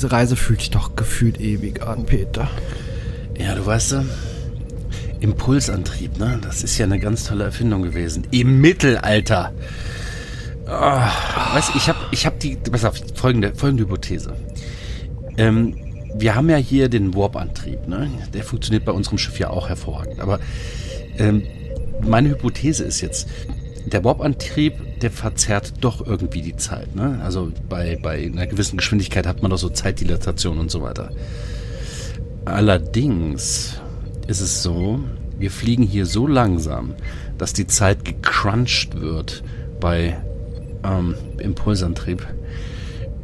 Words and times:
diese 0.00 0.12
Reise 0.12 0.34
fühlt 0.34 0.60
sich 0.60 0.70
doch 0.70 0.96
gefühlt 0.96 1.38
ewig 1.38 1.82
an, 1.82 2.06
Peter. 2.06 2.48
Ja, 3.38 3.54
du 3.54 3.66
weißt, 3.66 3.92
äh, 3.92 4.02
Impulsantrieb, 5.20 6.18
ne? 6.18 6.38
Das 6.40 6.64
ist 6.64 6.78
ja 6.78 6.86
eine 6.86 6.98
ganz 6.98 7.24
tolle 7.24 7.44
Erfindung 7.44 7.82
gewesen. 7.82 8.26
Im 8.30 8.62
Mittelalter. 8.62 9.52
Oh, 10.64 10.70
weißt 10.70 11.72
ich 11.74 11.86
habe 11.86 11.98
ich 12.12 12.24
hab 12.24 12.40
die, 12.40 12.56
pass 12.56 12.86
auf, 12.86 12.98
folgende, 13.14 13.54
folgende 13.54 13.84
Hypothese. 13.84 14.32
Ähm, 15.36 15.76
wir 16.14 16.34
haben 16.34 16.48
ja 16.48 16.56
hier 16.56 16.88
den 16.88 17.14
Warp-Antrieb, 17.14 17.86
ne? 17.86 18.10
Der 18.32 18.42
funktioniert 18.42 18.86
bei 18.86 18.92
unserem 18.92 19.18
Schiff 19.18 19.38
ja 19.38 19.50
auch 19.50 19.68
hervorragend. 19.68 20.18
Aber 20.20 20.40
ähm, 21.18 21.42
meine 22.00 22.30
Hypothese 22.30 22.84
ist 22.84 23.02
jetzt, 23.02 23.28
der 23.92 24.04
Warp-Antrieb, 24.04 25.00
der 25.00 25.10
verzerrt 25.10 25.74
doch 25.80 26.06
irgendwie 26.06 26.42
die 26.42 26.56
Zeit. 26.56 26.94
Ne? 26.94 27.20
Also 27.22 27.52
bei, 27.68 27.98
bei 28.00 28.24
einer 28.24 28.46
gewissen 28.46 28.76
Geschwindigkeit 28.76 29.26
hat 29.26 29.42
man 29.42 29.50
doch 29.50 29.58
so 29.58 29.68
Zeitdilatation 29.68 30.58
und 30.58 30.70
so 30.70 30.82
weiter. 30.82 31.10
Allerdings 32.44 33.80
ist 34.26 34.40
es 34.40 34.62
so, 34.62 35.00
wir 35.38 35.50
fliegen 35.50 35.84
hier 35.84 36.06
so 36.06 36.26
langsam, 36.26 36.94
dass 37.38 37.52
die 37.52 37.66
Zeit 37.66 38.04
gecrunched 38.04 39.00
wird 39.00 39.42
bei 39.80 40.18
ähm, 40.84 41.14
Impulsantrieb, 41.38 42.26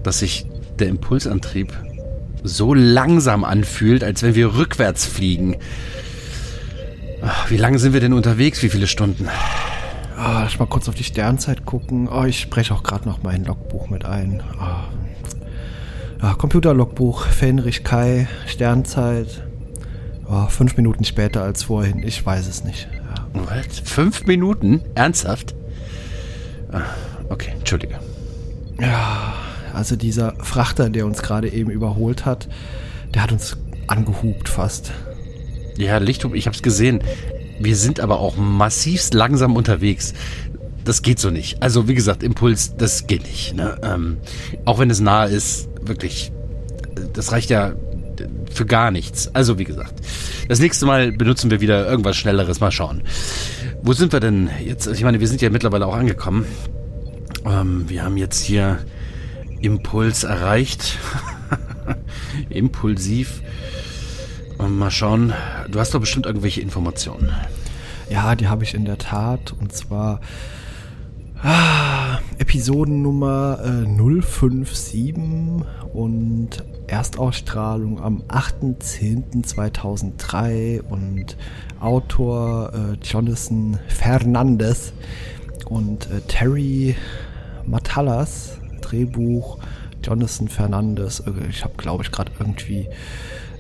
dass 0.03 0.21
sich 0.21 0.47
der 0.79 0.89
Impulsantrieb 0.89 1.73
so 2.43 2.75
langsam 2.75 3.45
anfühlt, 3.45 4.05
als 4.05 4.23
wenn 4.23 4.35
wir 4.35 4.55
rückwärts 4.55 5.05
fliegen. 5.05 5.57
Wie 7.49 7.57
lange 7.57 7.79
sind 7.79 7.93
wir 7.93 8.01
denn 8.01 8.13
unterwegs? 8.13 8.63
Wie 8.63 8.69
viele 8.69 8.87
Stunden? 8.87 9.29
Ah, 10.17 10.43
lass 10.45 10.59
mal 10.59 10.67
kurz 10.67 10.89
auf 10.89 10.95
die 10.95 11.05
Sternzeit 11.05 11.67
gucken. 11.67 12.09
Oh, 12.09 12.25
ich 12.25 12.41
spreche 12.41 12.75
auch 12.75 12.83
gerade 12.83 13.07
noch 13.07 13.23
mein 13.23 13.45
Logbuch 13.45 13.91
mit 13.91 14.07
ein. 14.07 14.43
Oh. 14.59 16.23
Ja, 16.23 16.35
Computerlogbuch, 16.35 17.27
Fenrich 17.27 17.85
Kai, 17.85 18.27
Sternzeit. 18.47 19.43
Oh, 20.29 20.47
fünf 20.47 20.77
Minuten 20.77 21.05
später 21.05 21.43
als 21.43 21.65
vorhin. 21.65 22.03
Ich 22.03 22.25
weiß 22.25 22.49
es 22.49 22.65
nicht. 22.65 22.89
Ja. 22.93 23.45
Was? 23.45 23.81
Fünf 23.81 24.27
Minuten? 24.27 24.81
Ernsthaft? 24.95 25.55
Ah, 26.73 26.83
okay, 27.29 27.53
entschuldige. 27.59 27.99
Ja, 28.81 29.35
also 29.75 29.97
dieser 29.97 30.35
Frachter, 30.37 30.89
der 30.89 31.07
uns 31.07 31.23
gerade 31.23 31.53
eben 31.53 31.71
überholt 31.71 32.25
hat, 32.25 32.49
der 33.15 33.23
hat 33.23 33.33
uns 33.33 33.57
angehupt 33.87 34.49
fast. 34.49 34.93
Ja, 35.77 35.99
Lichthub, 35.99 36.35
ich 36.35 36.47
hab's 36.47 36.63
gesehen. 36.63 37.03
Wir 37.59 37.77
sind 37.77 38.01
aber 38.01 38.21
auch 38.21 38.37
massivst 38.37 39.15
langsam 39.15 39.57
unterwegs. 39.57 40.15
Das 40.85 41.03
geht 41.03 41.19
so 41.19 41.31
nicht. 41.31 41.63
Also 41.63 41.89
wie 41.89 41.95
gesagt, 41.95 42.23
Impuls, 42.23 42.77
das 42.77 43.07
geht 43.07 43.23
nicht. 43.23 43.55
Ne? 43.55 43.79
Ähm, 43.83 44.19
auch 44.65 44.79
wenn 44.79 44.91
es 44.91 45.01
nahe 45.01 45.29
ist, 45.29 45.69
wirklich, 45.83 46.33
das 47.13 47.33
reicht 47.33 47.51
ja 47.51 47.75
für 48.53 48.67
gar 48.67 48.91
nichts. 48.91 49.35
Also 49.35 49.59
wie 49.59 49.65
gesagt, 49.65 49.95
das 50.49 50.61
nächste 50.61 50.87
Mal 50.87 51.13
benutzen 51.13 51.51
wir 51.51 51.61
wieder 51.61 51.89
irgendwas 51.89 52.17
Schnelleres. 52.17 52.61
Mal 52.61 52.71
schauen. 52.71 53.03
Wo 53.83 53.93
sind 53.93 54.13
wir 54.13 54.21
denn 54.21 54.51
jetzt? 54.65 54.87
Ich 54.87 55.03
meine, 55.03 55.21
wir 55.21 55.29
sind 55.29 55.43
ja 55.43 55.51
mittlerweile 55.51 55.87
auch 55.87 55.95
angekommen. 55.95 56.47
Ähm, 57.45 57.85
wir 57.89 58.05
haben 58.05 58.17
jetzt 58.17 58.43
hier 58.43 58.79
Impuls 59.61 60.25
erreicht. 60.25 60.99
Impulsiv. 62.49 63.43
Mal 64.59 64.91
schauen, 64.91 65.35
du 65.69 65.79
hast 65.79 65.95
doch 65.95 66.01
bestimmt 66.01 66.27
irgendwelche 66.27 66.63
Informationen. 66.63 67.33
Ja, 68.09 68.35
die 68.35 68.49
habe 68.49 68.65
ich 68.65 68.75
in 68.75 68.85
der 68.85 68.99
Tat. 68.99 69.55
Und 69.61 69.73
zwar 69.73 70.21
ah, 71.43 72.19
Episodennummer 72.39 73.61
äh, 73.63 73.87
057 73.87 75.15
und 75.93 76.65
Erstausstrahlung 76.87 78.01
am 78.03 78.23
8.10.2003 78.29 80.81
und 80.83 81.37
Autor 81.81 82.73
äh, 82.73 82.93
Jonathan 83.05 83.79
Fernandez 83.89 84.95
und 85.67 86.11
äh, 86.11 86.23
Terry 86.29 86.97
Matalas, 87.67 88.59
Drehbuch 88.81 89.59
Jonathan 90.03 90.49
Fernandez. 90.49 91.21
Äh, 91.21 91.33
ich 91.51 91.63
habe, 91.65 91.75
glaube 91.77 92.05
ich, 92.05 92.11
gerade 92.11 92.33
irgendwie 92.39 92.89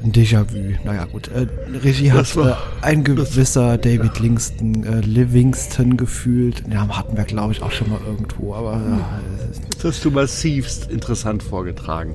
ein 0.02 0.12
Déjà-vu. 0.12 0.74
Naja, 0.84 1.04
gut. 1.06 1.28
Äh, 1.28 1.46
Regie 1.82 2.12
hat 2.12 2.34
war, 2.36 2.50
äh, 2.50 2.86
ein 2.86 3.04
gewisser 3.04 3.78
David 3.78 4.18
Livingston, 4.18 4.84
äh, 4.84 5.00
Livingston 5.00 5.96
gefühlt. 5.96 6.62
Ja, 6.70 6.86
hatten 6.88 7.16
wir, 7.16 7.24
glaube 7.24 7.52
ich, 7.52 7.62
auch 7.62 7.72
schon 7.72 7.90
mal 7.90 8.00
irgendwo. 8.06 8.54
Aber 8.54 8.74
äh, 8.74 9.58
das 9.74 9.84
hast 9.84 10.04
du 10.04 10.10
massivst 10.10 10.90
interessant 10.90 11.42
vorgetragen. 11.42 12.14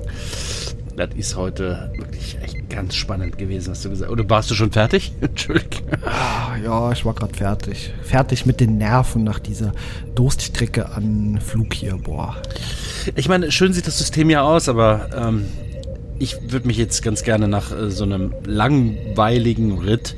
Das 0.96 1.08
ist 1.16 1.36
heute 1.36 1.90
wirklich 1.96 2.36
echt 2.42 2.68
ganz 2.68 2.94
spannend 2.94 3.38
gewesen, 3.38 3.70
was 3.70 3.82
du 3.82 3.90
gesagt 3.90 4.10
hast. 4.10 4.12
Oder 4.12 4.28
warst 4.28 4.50
du 4.50 4.54
schon 4.54 4.70
fertig? 4.72 5.12
Entschuldigung. 5.20 5.88
Ah, 6.04 6.56
ja, 6.62 6.92
ich 6.92 7.04
war 7.04 7.14
gerade 7.14 7.34
fertig. 7.34 7.92
Fertig 8.02 8.44
mit 8.44 8.60
den 8.60 8.76
Nerven 8.76 9.24
nach 9.24 9.38
dieser 9.38 9.72
Durststrecke 10.14 10.90
an 10.90 11.40
Flug 11.40 11.72
hier. 11.72 11.96
Boah. 11.96 12.36
Ich 13.14 13.28
meine, 13.28 13.50
schön 13.50 13.72
sieht 13.72 13.86
das 13.86 13.98
System 13.98 14.28
ja 14.28 14.42
aus, 14.42 14.68
aber 14.68 15.08
ähm, 15.16 15.46
ich 16.22 16.52
würde 16.52 16.68
mich 16.68 16.76
jetzt 16.76 17.02
ganz 17.02 17.24
gerne 17.24 17.48
nach 17.48 17.72
äh, 17.72 17.90
so 17.90 18.04
einem 18.04 18.32
langweiligen 18.44 19.78
Ritt 19.80 20.14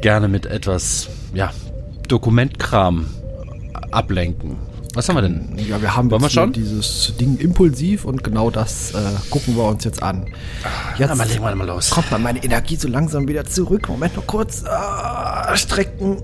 gerne 0.00 0.28
mit 0.28 0.46
etwas, 0.46 1.08
ja, 1.34 1.52
Dokumentkram 2.06 3.06
ablenken. 3.90 4.56
Was 4.94 5.08
haben 5.08 5.16
wir 5.16 5.22
denn? 5.22 5.58
Ja, 5.58 5.80
wir 5.80 5.96
haben 5.96 6.10
Wollen 6.10 6.22
wir 6.22 6.28
schon? 6.30 6.52
dieses 6.52 7.14
Ding 7.18 7.38
impulsiv 7.38 8.04
und 8.04 8.22
genau 8.22 8.50
das 8.50 8.92
äh, 8.92 8.98
gucken 9.30 9.56
wir 9.56 9.64
uns 9.64 9.84
jetzt 9.84 10.02
an. 10.02 10.26
Jetzt 10.98 11.08
Na, 11.08 11.14
mal 11.14 11.26
legen 11.26 11.42
wir 11.42 11.54
mal 11.54 11.66
los. 11.66 11.90
Kommt 11.90 12.10
mal 12.10 12.18
meine 12.18 12.44
Energie 12.44 12.76
so 12.76 12.88
langsam 12.88 13.26
wieder 13.26 13.44
zurück. 13.44 13.88
Moment 13.88 14.14
noch 14.16 14.26
kurz. 14.26 14.62
Äh, 14.62 15.56
strecken. 15.56 16.18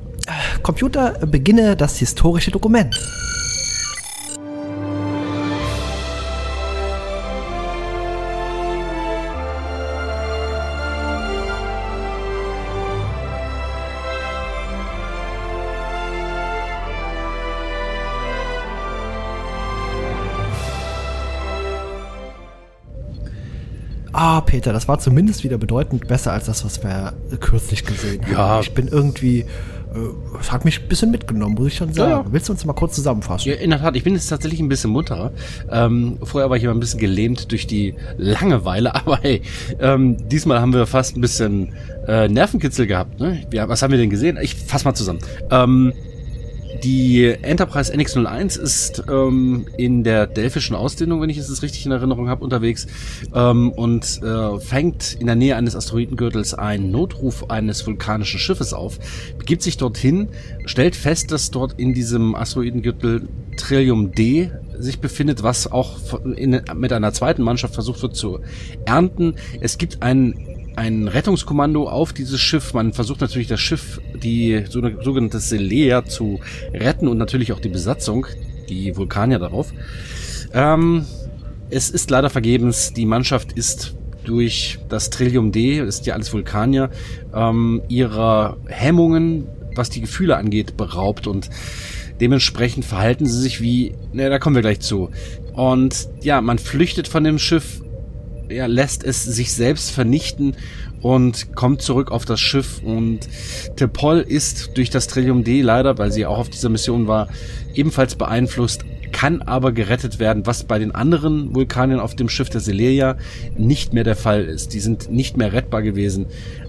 Computer, 0.63 1.13
beginne 1.27 1.77
das 1.77 1.97
historische 1.97 2.51
Dokument. 2.51 2.95
Ah, 24.31 24.43
Peter, 24.43 24.75
das 24.75 24.89
war 24.89 24.99
zumindest 24.99 25.43
wieder 25.43 25.57
bedeutend 25.57 26.07
besser 26.07 26.35
als 26.35 26.45
das, 26.45 26.63
was 26.63 26.83
wir 26.83 27.15
kürzlich 27.41 27.87
gesehen 27.87 28.23
haben. 28.27 28.33
Ja. 28.33 28.61
Ich 28.61 28.75
bin 28.75 28.87
irgendwie, 28.87 29.39
äh, 29.39 29.47
es 30.39 30.53
hat 30.53 30.67
mich 30.67 30.83
ein 30.83 30.87
bisschen 30.87 31.11
mitgenommen, 31.11 31.55
muss 31.55 31.69
ich 31.69 31.77
schon 31.77 31.95
sagen. 31.95 32.11
Ja, 32.11 32.19
ja. 32.19 32.27
Willst 32.31 32.47
du 32.47 32.53
uns 32.53 32.63
mal 32.67 32.75
kurz 32.75 32.95
zusammenfassen? 32.95 33.49
Ja, 33.49 33.55
in 33.55 33.71
der 33.71 33.81
Tat, 33.81 33.97
ich 33.97 34.05
bin 34.05 34.13
jetzt 34.13 34.29
tatsächlich 34.29 34.61
ein 34.61 34.69
bisschen 34.69 34.91
munterer. 34.91 35.33
Ähm, 35.71 36.19
vorher 36.23 36.51
war 36.51 36.59
ich 36.59 36.65
immer 36.65 36.75
ein 36.75 36.81
bisschen 36.81 37.01
gelähmt 37.01 37.51
durch 37.51 37.67
die 37.67 37.95
Langeweile, 38.19 38.95
aber 38.97 39.17
hey, 39.23 39.41
ähm, 39.81 40.19
diesmal 40.29 40.61
haben 40.61 40.75
wir 40.75 40.87
fast 40.87 41.17
ein 41.17 41.23
bisschen 41.23 41.73
äh, 42.07 42.29
Nervenkitzel 42.29 42.87
gehabt. 42.87 43.19
Ne? 43.19 43.47
Ja, 43.51 43.71
was 43.71 43.81
haben 43.81 43.93
wir 43.93 43.99
denn 43.99 44.11
gesehen? 44.11 44.39
Ich 44.43 44.55
fass 44.57 44.85
mal 44.85 44.93
zusammen. 44.93 45.21
Ähm, 45.51 45.95
die 46.83 47.25
Enterprise 47.43 47.93
NX-01 47.93 48.59
ist 48.59 49.05
ähm, 49.11 49.67
in 49.77 50.05
der 50.05 50.27
delphischen 50.27 50.77
Ausdehnung, 50.77 51.21
wenn 51.21 51.31
ich 51.31 51.39
es 51.39 51.63
richtig 51.63 51.85
in 51.87 51.93
Erinnerung 51.93 52.29
habe, 52.29 52.45
unterwegs 52.45 52.87
ähm, 53.35 53.73
und 53.73 54.21
äh, 54.23 54.61
fängt 54.61 55.15
in 55.15 55.27
der 55.27 55.37
Nähe 55.37 55.57
eines 55.57 55.75
Asteroidengürtels 55.75 56.55
einen 56.55 56.91
Notruf 56.91 57.51
eines 57.51 57.87
vulkanischen 57.87 58.39
Schiffes 58.39 58.73
auf, 58.73 58.99
begibt 59.39 59.63
sich 59.63 59.77
dorthin, 59.77 60.29
stellt 60.67 60.97
fest, 60.97 61.33
dass 61.33 61.51
dort 61.51 61.75
in 61.79 61.95
diesem 61.95 62.35
Asteroidengürtel 62.35 63.29
Trillium 63.57 64.13
D 64.13 64.51
sich 64.79 65.01
befindet, 65.01 65.43
was 65.43 65.71
auch 65.71 65.99
in, 66.25 66.63
mit 66.75 66.93
einer 66.93 67.13
zweiten 67.13 67.43
Mannschaft 67.43 67.75
versucht 67.75 68.03
wird 68.03 68.15
zu 68.15 68.41
ernten. 68.87 69.35
Es 69.61 69.79
gibt 69.79 70.03
einen 70.03 70.58
ein 70.79 71.09
Rettungskommando 71.09 71.89
auf 71.89 72.13
dieses 72.13 72.41
Schiff. 72.41 72.73
Man 72.73 72.93
versucht 72.93 73.21
natürlich 73.21 73.49
das 73.49 73.61
Schiff, 73.61 74.01
die 74.15 74.65
sogenannte 74.71 75.41
Selea, 75.41 76.05
zu 76.05 76.39
retten 76.73 77.09
und 77.09 77.19
natürlich 77.19 77.53
auch 77.53 77.59
die 77.59 77.69
Besatzung, 77.69 78.27
die 78.69 78.97
Vulkanier 78.97 79.41
darauf. 79.41 79.75
Ähm, 80.55 81.05
es 81.69 81.91
ist 81.91 82.11
leider 82.11 82.31
vergebens. 82.31 82.93
Die 82.93 83.07
Mannschaft 83.07 83.53
ist 83.53 83.97
durch 84.25 84.79
das 84.89 85.11
Trillium 85.11 85.51
D, 85.51 85.81
ist 85.81 86.07
ja 86.07 86.15
alles 86.15 86.33
Vulkanier, 86.33 86.91
ähm, 87.35 87.83
ihrer 87.89 88.57
Hemmungen, 88.69 89.49
was 89.75 89.91
die 89.91 90.01
Gefühle 90.01 90.37
angeht, 90.37 90.77
beraubt 90.77 91.27
und 91.27 91.51
dementsprechend 92.21 92.85
verhalten 92.85 93.27
sie 93.27 93.41
sich 93.41 93.61
wie, 93.61 93.95
ne, 94.13 94.31
da 94.31 94.39
kommen 94.39 94.55
wir 94.55 94.63
gleich 94.63 94.81
zu. 94.81 95.11
Und 95.55 96.09
ja, 96.23 96.41
man 96.41 96.59
flüchtet 96.59 97.09
von 97.09 97.25
dem 97.25 97.39
Schiff 97.39 97.81
ja, 98.51 98.67
lässt 98.67 99.05
es 99.05 99.25
sich 99.25 99.53
selbst 99.53 99.91
vernichten 99.91 100.57
und 101.01 101.55
kommt 101.55 101.83
zurück 101.83 102.11
auf 102.11 102.25
das 102.25 102.41
Schiff 102.41 102.81
und 102.83 103.21
Tepol 103.77 104.21
ist 104.21 104.77
durch 104.77 104.91
das 104.91 105.07
Trillium 105.07 105.45
D 105.45 105.63
leider, 105.63 105.99
weil 105.99 106.13
sie 106.13 106.27
auch 106.27 106.39
auf 106.39 106.49
dieser 106.49 106.69
Mission 106.69 107.07
war, 107.07 107.29
ebenfalls 107.75 108.17
beeinflusst, 108.17 108.85
kann 109.13 109.43
aber 109.43 109.73
gerettet 109.73 110.19
werden, 110.19 110.47
was 110.47 110.65
bei 110.65 110.79
den 110.79 110.95
anderen 110.95 111.55
Vulkaniern 111.55 112.01
auf 112.01 112.15
dem 112.15 112.29
Schiff 112.29 112.51
der 112.51 112.61
Seleia 112.61 113.17
nicht 113.57 113.93
mehr 113.93 114.05
der 114.05 114.17
Fall 114.17 114.45
ist. 114.45 114.75
Die 114.75 114.81
sind 114.81 115.11
nicht 115.11 115.37
mehr 115.37 115.53
rettbar 115.53 115.83
gewesen, 115.83 116.27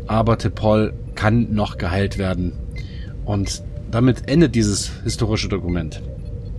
aber 0.07 0.37
Tepol 0.37 0.93
kann 1.15 1.53
noch 1.53 1.77
geheilt 1.77 2.17
werden. 2.17 2.53
Und 3.25 3.63
damit 3.91 4.29
endet 4.29 4.55
dieses 4.55 4.91
historische 5.03 5.49
Dokument. 5.49 6.01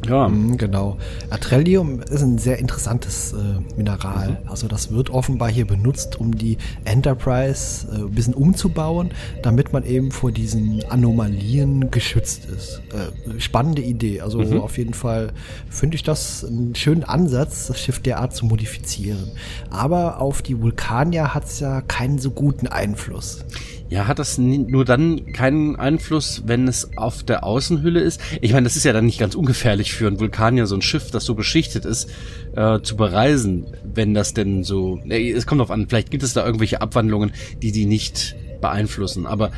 Ja. 0.08 0.28
Mhm, 0.28 0.56
genau. 0.56 0.96
Atrellium 1.28 2.00
ist 2.00 2.22
ein 2.22 2.38
sehr 2.38 2.58
interessantes 2.58 3.32
äh, 3.32 3.76
Mineral. 3.76 4.30
Mhm. 4.30 4.50
Also 4.50 4.66
das 4.68 4.90
wird 4.90 5.10
offenbar 5.10 5.50
hier 5.50 5.66
benutzt, 5.66 6.18
um 6.18 6.36
die 6.36 6.58
Enterprise 6.84 7.86
äh, 7.92 7.96
ein 7.96 8.10
bisschen 8.10 8.34
umzubauen, 8.34 9.10
damit 9.42 9.72
man 9.72 9.84
eben 9.84 10.10
vor 10.10 10.32
diesen 10.32 10.82
Anomalien 10.88 11.90
geschützt 11.90 12.46
ist. 12.46 12.80
Äh, 12.92 13.40
spannende 13.40 13.82
Idee. 13.82 14.20
Also 14.20 14.40
mhm. 14.40 14.60
auf 14.60 14.78
jeden 14.78 14.94
Fall 14.94 15.32
finde 15.68 15.96
ich 15.96 16.02
das 16.02 16.44
einen 16.44 16.74
schönen 16.74 17.04
Ansatz, 17.04 17.66
das 17.66 17.78
Schiff 17.78 18.00
derart 18.00 18.34
zu 18.34 18.46
modifizieren. 18.46 19.30
Aber 19.70 20.20
auf 20.20 20.42
die 20.42 20.60
Vulkanier 20.60 21.34
hat 21.34 21.44
es 21.44 21.60
ja 21.60 21.82
keinen 21.82 22.18
so 22.18 22.30
guten 22.30 22.66
Einfluss. 22.66 23.44
Ja, 23.90 24.06
hat 24.06 24.20
das 24.20 24.38
nur 24.38 24.84
dann 24.84 25.32
keinen 25.32 25.74
Einfluss, 25.74 26.44
wenn 26.46 26.68
es 26.68 26.96
auf 26.96 27.24
der 27.24 27.42
Außenhülle 27.42 27.98
ist? 27.98 28.20
Ich 28.40 28.52
meine, 28.52 28.62
das 28.62 28.76
ist 28.76 28.84
ja 28.84 28.92
dann 28.92 29.04
nicht 29.04 29.18
ganz 29.18 29.34
ungefährlich 29.34 29.92
für 29.92 30.06
einen 30.06 30.20
Vulkanier, 30.20 30.66
so 30.66 30.76
ein 30.76 30.82
Schiff, 30.82 31.10
das 31.10 31.24
so 31.24 31.34
beschichtet 31.34 31.84
ist, 31.84 32.08
äh, 32.54 32.80
zu 32.82 32.94
bereisen, 32.96 33.66
wenn 33.82 34.14
das 34.14 34.32
denn 34.32 34.62
so... 34.62 35.00
Äh, 35.08 35.32
es 35.32 35.44
kommt 35.44 35.60
drauf 35.60 35.72
an, 35.72 35.88
vielleicht 35.88 36.12
gibt 36.12 36.22
es 36.22 36.34
da 36.34 36.46
irgendwelche 36.46 36.80
Abwandlungen, 36.80 37.32
die 37.62 37.72
die 37.72 37.84
nicht 37.84 38.36
beeinflussen. 38.60 39.26
Aber 39.26 39.50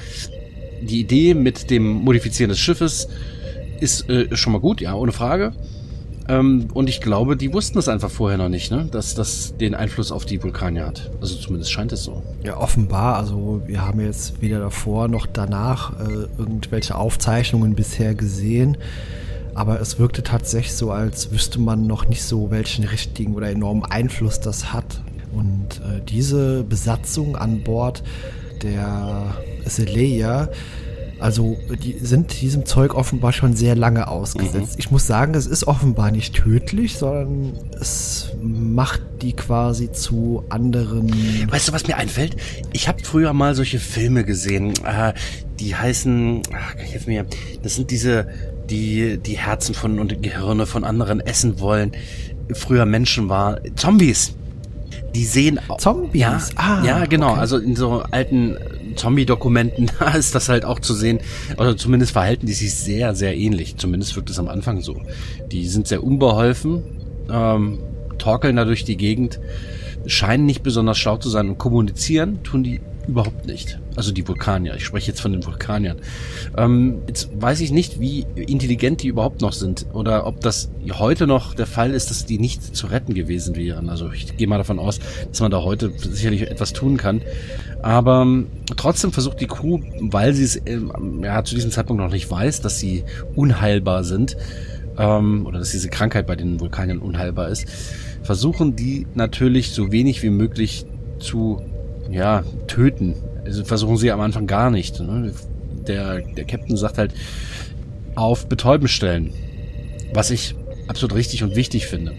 die 0.80 1.00
Idee 1.00 1.34
mit 1.34 1.68
dem 1.70 1.84
Modifizieren 1.84 2.48
des 2.48 2.58
Schiffes 2.58 3.08
ist 3.80 4.08
äh, 4.08 4.34
schon 4.34 4.54
mal 4.54 4.60
gut, 4.60 4.80
ja, 4.80 4.94
ohne 4.94 5.12
Frage. 5.12 5.52
Ähm, 6.28 6.68
und 6.72 6.88
ich 6.88 7.00
glaube, 7.00 7.36
die 7.36 7.52
wussten 7.52 7.78
es 7.78 7.88
einfach 7.88 8.10
vorher 8.10 8.38
noch 8.38 8.48
nicht, 8.48 8.70
ne? 8.70 8.88
dass 8.90 9.14
das 9.14 9.56
den 9.56 9.74
Einfluss 9.74 10.12
auf 10.12 10.24
die 10.24 10.42
Vulkanier 10.42 10.86
hat. 10.86 11.10
Also 11.20 11.36
zumindest 11.36 11.72
scheint 11.72 11.92
es 11.92 12.04
so. 12.04 12.22
Ja, 12.44 12.56
offenbar. 12.58 13.16
Also 13.16 13.62
wir 13.66 13.84
haben 13.84 14.00
jetzt 14.00 14.40
weder 14.40 14.60
davor 14.60 15.08
noch 15.08 15.26
danach 15.26 15.98
äh, 16.00 16.26
irgendwelche 16.38 16.94
Aufzeichnungen 16.96 17.74
bisher 17.74 18.14
gesehen. 18.14 18.76
Aber 19.54 19.80
es 19.80 19.98
wirkte 19.98 20.22
tatsächlich 20.22 20.74
so, 20.74 20.92
als 20.92 21.30
wüsste 21.30 21.60
man 21.60 21.86
noch 21.86 22.08
nicht 22.08 22.22
so, 22.22 22.50
welchen 22.50 22.84
richtigen 22.84 23.34
oder 23.34 23.50
enormen 23.50 23.84
Einfluss 23.84 24.40
das 24.40 24.72
hat. 24.72 25.02
Und 25.32 25.80
äh, 25.80 26.00
diese 26.08 26.62
Besatzung 26.62 27.36
an 27.36 27.62
Bord 27.62 28.02
der 28.62 29.34
Seleia 29.66 30.48
also 31.22 31.56
die 31.82 31.96
sind 32.00 32.40
diesem 32.40 32.66
Zeug 32.66 32.94
offenbar 32.94 33.32
schon 33.32 33.54
sehr 33.54 33.76
lange 33.76 34.08
ausgesetzt. 34.08 34.74
Mhm. 34.74 34.78
Ich 34.78 34.90
muss 34.90 35.06
sagen, 35.06 35.34
es 35.34 35.46
ist 35.46 35.66
offenbar 35.66 36.10
nicht 36.10 36.34
tödlich, 36.34 36.98
sondern 36.98 37.52
es 37.80 38.32
macht 38.42 39.00
die 39.22 39.32
quasi 39.32 39.92
zu 39.92 40.44
anderen. 40.48 41.12
Weißt 41.50 41.68
du, 41.68 41.72
was 41.72 41.86
mir 41.86 41.96
einfällt? 41.96 42.36
Ich 42.72 42.88
habe 42.88 43.02
früher 43.04 43.32
mal 43.32 43.54
solche 43.54 43.78
Filme 43.78 44.24
gesehen, 44.24 44.74
äh, 44.84 45.12
die 45.60 45.76
heißen, 45.76 46.42
ach, 46.52 46.74
hilf 46.76 47.06
mir, 47.06 47.24
das 47.62 47.76
sind 47.76 47.90
diese, 47.92 48.26
die 48.68 49.18
die 49.18 49.38
Herzen 49.38 49.74
von 49.74 50.00
und 50.00 50.22
Gehirne 50.22 50.66
von 50.66 50.82
anderen 50.84 51.20
essen 51.20 51.60
wollen. 51.60 51.92
Früher 52.52 52.84
Menschen 52.84 53.28
war 53.28 53.60
Zombies. 53.76 54.34
Die 55.14 55.24
sehen 55.24 55.60
Zombies. 55.78 56.20
Ja, 56.20 56.40
ah, 56.56 56.82
ja 56.84 57.04
genau. 57.06 57.32
Okay. 57.32 57.40
Also 57.40 57.58
in 57.58 57.76
so 57.76 58.02
alten 58.10 58.56
Zombie-Dokumenten, 58.94 59.90
da 59.98 60.14
ist 60.14 60.34
das 60.34 60.48
halt 60.48 60.64
auch 60.64 60.80
zu 60.80 60.94
sehen. 60.94 61.20
Oder 61.58 61.76
zumindest 61.76 62.12
verhalten 62.12 62.46
die 62.46 62.52
sich 62.52 62.74
sehr, 62.74 63.14
sehr 63.14 63.36
ähnlich. 63.36 63.76
Zumindest 63.76 64.16
wirkt 64.16 64.30
es 64.30 64.38
am 64.38 64.48
Anfang 64.48 64.80
so. 64.80 64.96
Die 65.50 65.66
sind 65.66 65.88
sehr 65.88 66.02
unbeholfen, 66.04 66.82
ähm, 67.30 67.78
torkeln 68.18 68.56
da 68.56 68.64
durch 68.64 68.84
die 68.84 68.96
Gegend, 68.96 69.40
scheinen 70.06 70.46
nicht 70.46 70.62
besonders 70.62 70.98
schlau 70.98 71.16
zu 71.16 71.28
sein 71.28 71.48
und 71.48 71.58
kommunizieren 71.58 72.42
tun 72.42 72.62
die 72.62 72.80
überhaupt 73.08 73.46
nicht. 73.46 73.78
Also 73.96 74.12
die 74.12 74.26
Vulkanier. 74.26 74.74
Ich 74.76 74.84
spreche 74.84 75.08
jetzt 75.08 75.20
von 75.20 75.32
den 75.32 75.44
Vulkaniern. 75.44 75.98
Ähm, 76.56 77.02
jetzt 77.06 77.30
weiß 77.34 77.60
ich 77.60 77.70
nicht, 77.70 78.00
wie 78.00 78.26
intelligent 78.34 79.02
die 79.02 79.08
überhaupt 79.08 79.40
noch 79.40 79.52
sind 79.52 79.86
oder 79.92 80.26
ob 80.26 80.40
das 80.40 80.70
heute 80.92 81.26
noch 81.26 81.54
der 81.54 81.66
Fall 81.66 81.92
ist, 81.92 82.10
dass 82.10 82.26
die 82.26 82.38
nicht 82.38 82.74
zu 82.76 82.86
retten 82.86 83.14
gewesen 83.14 83.56
wären. 83.56 83.88
Also 83.88 84.10
ich 84.12 84.36
gehe 84.36 84.46
mal 84.46 84.58
davon 84.58 84.78
aus, 84.78 85.00
dass 85.28 85.40
man 85.40 85.50
da 85.50 85.62
heute 85.62 85.90
sicherlich 85.90 86.42
etwas 86.42 86.72
tun 86.72 86.96
kann. 86.96 87.22
Aber 87.82 88.22
ähm, 88.22 88.46
trotzdem 88.76 89.12
versucht 89.12 89.40
die 89.40 89.46
Crew, 89.46 89.80
weil 90.00 90.34
sie 90.34 90.44
es 90.44 90.60
ähm, 90.66 91.22
ja, 91.24 91.42
zu 91.44 91.54
diesem 91.54 91.70
Zeitpunkt 91.70 92.02
noch 92.02 92.12
nicht 92.12 92.30
weiß, 92.30 92.60
dass 92.60 92.78
sie 92.78 93.04
unheilbar 93.34 94.04
sind 94.04 94.36
ähm, 94.98 95.46
oder 95.46 95.58
dass 95.58 95.70
diese 95.70 95.88
Krankheit 95.88 96.26
bei 96.26 96.36
den 96.36 96.60
Vulkaniern 96.60 96.98
unheilbar 96.98 97.48
ist, 97.48 97.66
versuchen 98.22 98.76
die 98.76 99.06
natürlich 99.14 99.72
so 99.72 99.90
wenig 99.90 100.22
wie 100.22 100.30
möglich 100.30 100.86
zu 101.18 101.60
ja, 102.12 102.44
töten. 102.66 103.14
Also 103.44 103.64
versuchen 103.64 103.96
sie 103.96 104.12
am 104.12 104.20
Anfang 104.20 104.46
gar 104.46 104.70
nicht. 104.70 105.00
Ne? 105.00 105.32
Der, 105.86 106.20
der 106.20 106.44
Captain 106.44 106.76
sagt 106.76 106.98
halt, 106.98 107.12
auf 108.14 108.46
Betäuben 108.46 108.88
stellen. 108.88 109.32
Was 110.12 110.30
ich 110.30 110.54
absolut 110.88 111.16
richtig 111.16 111.42
und 111.42 111.56
wichtig 111.56 111.86
finde. 111.86 112.12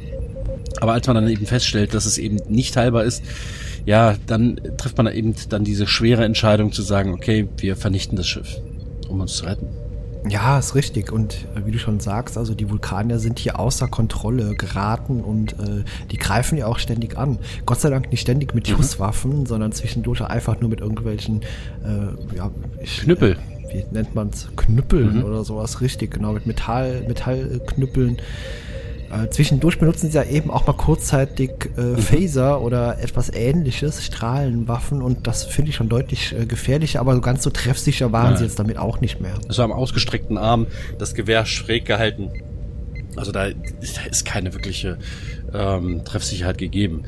Aber 0.81 0.94
als 0.94 1.07
man 1.07 1.16
dann 1.16 1.30
eben 1.30 1.45
feststellt, 1.45 1.94
dass 1.94 2.06
es 2.06 2.18
eben 2.18 2.38
nicht 2.48 2.75
heilbar 2.75 3.04
ist, 3.04 3.24
ja, 3.86 4.16
dann 4.28 4.60
trifft 4.78 4.98
man 4.98 5.07
eben 5.07 5.36
dann 5.50 5.63
diese 5.63 5.88
schwere 5.88 6.25
Entscheidung 6.25 6.72
zu 6.72 6.81
sagen, 6.81 7.13
okay, 7.13 7.48
wir 7.57 7.75
vernichten 7.75 8.18
das 8.18 8.28
Schiff, 8.28 8.60
um 9.07 9.22
uns 9.22 9.36
zu 9.36 9.45
retten. 9.45 9.68
Ja, 10.28 10.58
ist 10.58 10.75
richtig. 10.75 11.12
Und 11.12 11.46
äh, 11.56 11.66
wie 11.66 11.72
du 11.72 11.80
schon 11.80 12.00
sagst, 12.00 12.38
also 12.38 12.54
die 12.54 12.70
Vulkanier 12.70 13.20
sind 13.20 13.40
hier 13.40 13.60
außer 13.60 13.88
Kontrolle 13.88 14.56
geraten 14.56 15.22
und 15.22 15.54
äh, 15.54 15.84
die 16.12 16.18
greifen 16.18 16.58
ja 16.58 16.68
auch 16.68 16.80
ständig 16.80 17.18
an. 17.18 17.40
Gott 17.66 17.81
sei 17.81 17.90
Dank 17.90 18.10
nicht 18.12 18.22
ständig 18.22 18.54
mit 18.54 18.68
mhm. 18.68 18.75
Schusswaffen, 18.75 19.46
sondern 19.46 19.72
zwischendurch 19.72 20.22
einfach 20.22 20.60
nur 20.60 20.70
mit 20.70 20.80
irgendwelchen 20.80 21.42
äh, 21.84 22.36
ja, 22.36 22.52
ich, 22.81 23.02
Knüppel. 23.02 23.34
Äh, 23.34 23.74
wie 23.74 23.86
nennt 23.92 24.16
man 24.16 24.30
es? 24.30 24.48
Knüppeln 24.56 25.18
mhm. 25.18 25.24
oder 25.24 25.44
sowas, 25.44 25.81
richtig, 25.81 26.12
genau, 26.12 26.34
mit 26.34 26.46
Metall, 26.46 27.04
Metallknüppeln. 27.08 28.18
Äh, 28.18 28.22
zwischendurch 29.30 29.80
benutzen 29.80 30.10
sie 30.10 30.18
ja 30.18 30.24
eben 30.24 30.50
auch 30.50 30.65
mal 30.65 30.74
kurzzeitig 30.74 31.51
äh, 31.77 31.81
mhm. 31.81 31.98
Phaser 31.98 32.62
oder 32.62 33.00
etwas 33.00 33.31
ähnliches, 33.33 34.04
Strahlenwaffen 34.04 35.01
und 35.01 35.27
das 35.27 35.44
finde 35.44 35.69
ich 35.69 35.75
schon 35.75 35.89
deutlich 35.89 36.33
äh, 36.33 36.45
gefährlicher, 36.45 37.00
aber 37.00 37.15
so 37.15 37.21
ganz 37.21 37.44
so 37.44 37.50
treffsicher 37.50 38.12
waren 38.12 38.31
Nein. 38.31 38.38
sie 38.38 38.44
jetzt 38.45 38.60
damit 38.60 38.77
auch 38.77 39.01
nicht 39.01 39.21
mehr. 39.21 39.33
Also 39.48 39.63
am 39.63 39.71
ausgestreckten 39.71 40.38
Arm 40.38 40.68
das 40.98 41.13
Gewehr 41.13 41.45
schräg 41.45 41.86
gehalten. 41.86 42.31
Also 43.15 43.31
da, 43.31 43.50
da 43.50 44.10
ist 44.10 44.25
keine 44.25 44.54
wirkliche 44.54 44.98
ähm, 45.54 46.04
Treffsicherheit 46.04 46.57
gegeben. 46.57 47.04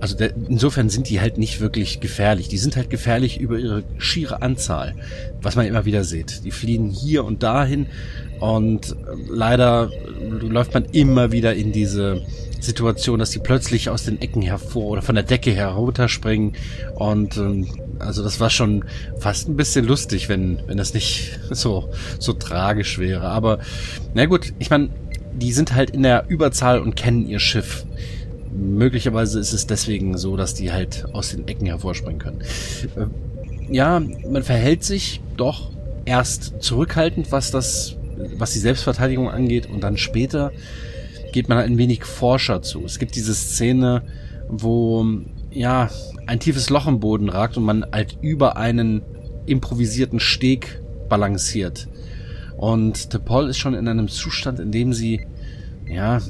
Also 0.00 0.16
der, 0.16 0.32
insofern 0.48 0.90
sind 0.90 1.08
die 1.08 1.20
halt 1.20 1.38
nicht 1.38 1.60
wirklich 1.60 2.00
gefährlich. 2.00 2.48
Die 2.48 2.58
sind 2.58 2.76
halt 2.76 2.90
gefährlich 2.90 3.40
über 3.40 3.58
ihre 3.58 3.82
schiere 3.98 4.42
Anzahl, 4.42 4.94
was 5.42 5.56
man 5.56 5.66
immer 5.66 5.84
wieder 5.84 6.04
sieht. 6.04 6.44
Die 6.44 6.50
fliehen 6.50 6.90
hier 6.90 7.24
und 7.24 7.42
dahin 7.42 7.86
und 8.40 8.94
leider 9.28 9.90
läuft 10.40 10.74
man 10.74 10.84
immer 10.86 11.32
wieder 11.32 11.54
in 11.54 11.72
diese 11.72 12.22
Situation, 12.60 13.18
dass 13.18 13.30
die 13.30 13.38
plötzlich 13.38 13.88
aus 13.88 14.04
den 14.04 14.20
Ecken 14.20 14.42
hervor 14.42 14.86
oder 14.86 15.02
von 15.02 15.14
der 15.14 15.24
Decke 15.24 15.52
herunterspringen. 15.52 16.54
Und 16.94 17.36
ähm, 17.36 17.66
also 17.98 18.22
das 18.22 18.40
war 18.40 18.50
schon 18.50 18.84
fast 19.18 19.48
ein 19.48 19.56
bisschen 19.56 19.84
lustig, 19.84 20.28
wenn, 20.28 20.60
wenn 20.66 20.76
das 20.76 20.94
nicht 20.94 21.38
so, 21.50 21.90
so 22.18 22.32
tragisch 22.32 22.98
wäre. 22.98 23.28
Aber 23.28 23.58
na 24.14 24.26
gut, 24.26 24.52
ich 24.58 24.70
meine, 24.70 24.90
die 25.34 25.52
sind 25.52 25.74
halt 25.74 25.90
in 25.90 26.02
der 26.02 26.24
Überzahl 26.28 26.80
und 26.80 26.96
kennen 26.96 27.26
ihr 27.26 27.38
Schiff. 27.38 27.84
Möglicherweise 28.58 29.38
ist 29.38 29.52
es 29.52 29.66
deswegen 29.66 30.18
so, 30.18 30.36
dass 30.36 30.54
die 30.54 30.72
halt 30.72 31.06
aus 31.12 31.30
den 31.30 31.46
Ecken 31.46 31.66
hervorspringen 31.66 32.18
können. 32.18 32.40
Äh, 32.96 33.74
ja, 33.74 34.00
man 34.00 34.42
verhält 34.42 34.84
sich 34.84 35.20
doch 35.36 35.70
erst 36.04 36.62
zurückhaltend, 36.62 37.30
was 37.32 37.50
das 37.50 37.98
was 38.36 38.52
die 38.52 38.58
Selbstverteidigung 38.58 39.30
angeht 39.30 39.68
und 39.70 39.82
dann 39.82 39.96
später 39.96 40.52
geht 41.32 41.48
man 41.48 41.58
ein 41.58 41.78
wenig 41.78 42.04
forscher 42.04 42.62
zu. 42.62 42.84
Es 42.84 42.98
gibt 42.98 43.14
diese 43.14 43.34
Szene, 43.34 44.02
wo 44.48 45.06
ja 45.50 45.90
ein 46.26 46.40
tiefes 46.40 46.70
Loch 46.70 46.86
im 46.86 47.00
Boden 47.00 47.28
ragt 47.28 47.56
und 47.56 47.64
man 47.64 47.84
halt 47.92 48.18
über 48.20 48.56
einen 48.56 49.02
improvisierten 49.46 50.20
Steg 50.20 50.82
balanciert. 51.08 51.88
Und 52.56 53.08
Paul 53.24 53.48
ist 53.48 53.58
schon 53.58 53.74
in 53.74 53.88
einem 53.88 54.08
Zustand, 54.08 54.58
in 54.58 54.72
dem 54.72 54.92
sie 54.92 55.26
ja 55.88 56.20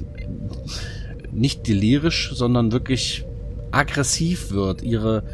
nicht 1.32 1.66
delirisch, 1.66 2.30
sondern 2.34 2.72
wirklich 2.72 3.24
aggressiv 3.70 4.50
wird. 4.50 4.82
Ihre 4.82 5.24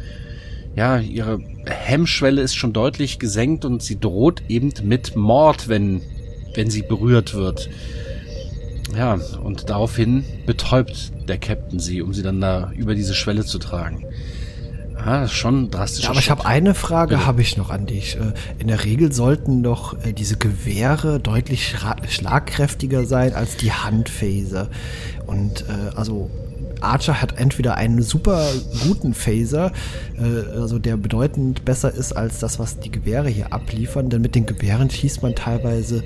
ja, 0.75 0.99
ihre 0.99 1.39
Hemmschwelle 1.65 2.41
ist 2.41 2.55
schon 2.55 2.73
deutlich 2.73 3.17
gesenkt 3.17 3.63
und 3.63 3.81
sie 3.81 3.97
droht 3.97 4.43
eben 4.49 4.73
mit 4.83 5.15
Mord, 5.15 5.69
wenn 5.69 6.01
wenn 6.53 6.69
sie 6.69 6.81
berührt 6.81 7.33
wird. 7.33 7.69
Ja, 8.95 9.19
und 9.43 9.69
daraufhin 9.69 10.23
betäubt 10.45 11.11
der 11.27 11.37
Captain 11.37 11.79
sie, 11.79 12.01
um 12.01 12.13
sie 12.13 12.23
dann 12.23 12.39
da 12.39 12.71
über 12.75 12.95
diese 12.95 13.13
Schwelle 13.13 13.45
zu 13.45 13.57
tragen. 13.59 14.05
Ja, 15.05 15.21
das 15.21 15.31
ist 15.31 15.37
schon 15.37 15.69
drastisch. 15.69 16.05
Ja, 16.05 16.09
aber 16.09 16.19
ich 16.19 16.31
habe 16.31 16.45
eine 16.45 16.73
Frage, 16.73 17.27
habe 17.27 17.41
ich 17.41 17.57
noch 17.57 17.69
an 17.69 17.85
dich. 17.85 18.17
Äh, 18.17 18.33
in 18.57 18.67
der 18.67 18.83
Regel 18.83 19.11
sollten 19.11 19.61
doch 19.61 20.03
äh, 20.03 20.13
diese 20.13 20.37
Gewehre 20.37 21.19
deutlich 21.19 21.75
schlagkräftiger 22.09 23.05
sein 23.05 23.33
als 23.33 23.55
die 23.55 23.71
Handphaser. 23.71 24.69
Und 25.27 25.65
äh, 25.69 25.95
also 25.95 26.31
Archer 26.85 27.21
hat 27.21 27.37
entweder 27.37 27.75
einen 27.75 28.01
super 28.01 28.47
guten 28.87 29.13
Phaser, 29.13 29.71
äh, 30.17 30.59
also 30.59 30.79
der 30.79 30.97
bedeutend 30.97 31.65
besser 31.65 31.93
ist 31.93 32.13
als 32.13 32.39
das, 32.39 32.59
was 32.59 32.79
die 32.79 32.91
Gewehre 32.91 33.29
hier 33.29 33.53
abliefern, 33.53 34.09
denn 34.09 34.21
mit 34.21 34.35
den 34.35 34.45
Gewehren 34.45 34.89
schießt 34.89 35.23
man 35.23 35.35
teilweise 35.35 36.03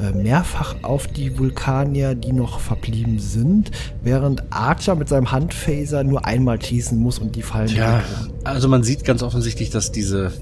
äh, 0.00 0.12
mehrfach 0.12 0.76
auf 0.82 1.06
die 1.06 1.38
Vulkanier, 1.38 2.14
die 2.14 2.32
noch 2.32 2.60
verblieben 2.60 3.18
sind, 3.18 3.70
während 4.02 4.42
Archer 4.50 4.94
mit 4.94 5.08
seinem 5.08 5.30
Handphaser 5.30 6.04
nur 6.04 6.24
einmal 6.24 6.60
schießen 6.60 6.98
muss 6.98 7.18
und 7.18 7.36
die 7.36 7.42
fallen. 7.42 7.74
Ja, 7.74 8.02
also 8.44 8.68
man 8.68 8.82
sieht 8.82 9.04
ganz 9.04 9.22
offensichtlich, 9.22 9.70
dass 9.70 9.92
diese 9.92 10.32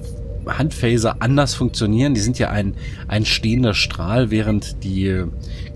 Handphaser 0.47 1.17
anders 1.21 1.55
funktionieren. 1.55 2.15
Die 2.15 2.21
sind 2.21 2.39
ja 2.39 2.51
ein, 2.51 2.75
ein 3.09 3.25
stehender 3.25 3.75
Strahl, 3.75 4.31
während 4.31 4.83
die 4.85 5.25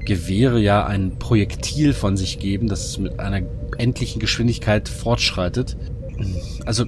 Gewehre 0.04 0.60
ja 0.60 0.86
ein 0.86 1.18
Projektil 1.18 1.92
von 1.92 2.16
sich 2.16 2.38
geben, 2.38 2.68
das 2.68 2.98
mit 2.98 3.20
einer 3.20 3.42
endlichen 3.78 4.20
Geschwindigkeit 4.20 4.88
fortschreitet. 4.88 5.76
Also 6.64 6.86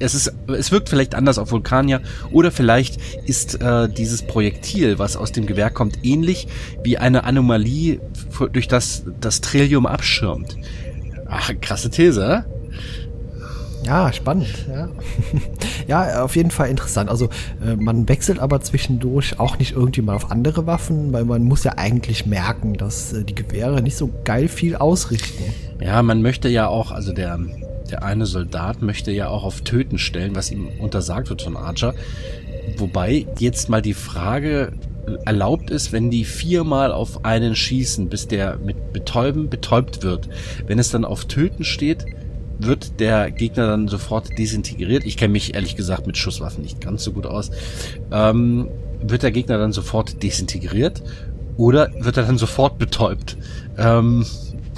es 0.00 0.14
ist 0.14 0.34
es 0.48 0.70
wirkt 0.70 0.88
vielleicht 0.88 1.14
anders 1.14 1.38
auf 1.38 1.50
Vulkanier 1.50 2.02
oder 2.30 2.50
vielleicht 2.50 2.98
ist 3.24 3.60
äh, 3.60 3.88
dieses 3.88 4.22
Projektil, 4.22 4.98
was 4.98 5.16
aus 5.16 5.32
dem 5.32 5.46
Gewehr 5.46 5.70
kommt, 5.70 6.04
ähnlich 6.04 6.48
wie 6.82 6.98
eine 6.98 7.24
Anomalie, 7.24 8.00
durch 8.52 8.68
das 8.68 9.04
das 9.20 9.40
Trillium 9.40 9.86
abschirmt. 9.86 10.56
Ach, 11.28 11.52
krasse 11.60 11.88
These, 11.88 12.44
ja, 13.84 14.12
spannend. 14.12 14.66
Ja. 14.68 14.88
ja, 15.88 16.24
auf 16.24 16.36
jeden 16.36 16.50
Fall 16.50 16.68
interessant. 16.68 17.10
Also 17.10 17.28
äh, 17.64 17.76
man 17.76 18.08
wechselt 18.08 18.38
aber 18.38 18.60
zwischendurch 18.60 19.40
auch 19.40 19.58
nicht 19.58 19.72
irgendwie 19.72 20.02
mal 20.02 20.14
auf 20.14 20.30
andere 20.30 20.66
Waffen, 20.66 21.12
weil 21.12 21.24
man 21.24 21.42
muss 21.42 21.64
ja 21.64 21.72
eigentlich 21.76 22.26
merken, 22.26 22.74
dass 22.74 23.12
äh, 23.12 23.24
die 23.24 23.34
Gewehre 23.34 23.82
nicht 23.82 23.96
so 23.96 24.10
geil 24.24 24.48
viel 24.48 24.76
ausrichten. 24.76 25.44
Ja, 25.80 26.02
man 26.02 26.22
möchte 26.22 26.48
ja 26.48 26.68
auch, 26.68 26.92
also 26.92 27.12
der, 27.12 27.38
der 27.90 28.02
eine 28.04 28.26
Soldat 28.26 28.82
möchte 28.82 29.10
ja 29.10 29.28
auch 29.28 29.44
auf 29.44 29.62
Töten 29.62 29.98
stellen, 29.98 30.36
was 30.36 30.50
ihm 30.50 30.68
untersagt 30.80 31.30
wird 31.30 31.42
von 31.42 31.56
Archer. 31.56 31.94
Wobei 32.78 33.26
jetzt 33.38 33.68
mal 33.68 33.82
die 33.82 33.94
Frage 33.94 34.72
erlaubt 35.24 35.70
ist, 35.70 35.92
wenn 35.92 36.10
die 36.10 36.24
viermal 36.24 36.92
auf 36.92 37.24
einen 37.24 37.56
schießen, 37.56 38.08
bis 38.08 38.28
der 38.28 38.58
mit 38.58 38.92
Betäuben 38.92 39.48
betäubt 39.48 40.02
wird. 40.02 40.28
Wenn 40.66 40.78
es 40.78 40.90
dann 40.90 41.04
auf 41.04 41.24
Töten 41.24 41.64
steht, 41.64 42.06
wird 42.64 43.00
der 43.00 43.30
Gegner 43.30 43.66
dann 43.66 43.88
sofort 43.88 44.38
desintegriert. 44.38 45.04
Ich 45.04 45.16
kenne 45.16 45.32
mich 45.32 45.54
ehrlich 45.54 45.76
gesagt 45.76 46.06
mit 46.06 46.16
Schusswaffen 46.16 46.62
nicht 46.62 46.80
ganz 46.80 47.04
so 47.04 47.12
gut 47.12 47.26
aus. 47.26 47.50
Ähm, 48.10 48.68
wird 49.02 49.22
der 49.22 49.32
Gegner 49.32 49.58
dann 49.58 49.72
sofort 49.72 50.22
desintegriert 50.22 51.02
oder 51.56 51.90
wird 51.98 52.16
er 52.16 52.24
dann 52.24 52.38
sofort 52.38 52.78
betäubt? 52.78 53.36
Ähm, 53.76 54.24